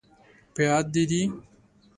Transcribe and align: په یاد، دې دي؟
په 0.53 0.61
یاد، 0.67 0.85
دې 0.93 1.03
دي؟ 1.09 1.21